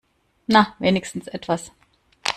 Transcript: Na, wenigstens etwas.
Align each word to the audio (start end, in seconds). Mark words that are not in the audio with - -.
Na, 0.47 0.73
wenigstens 0.79 1.27
etwas. 1.27 1.71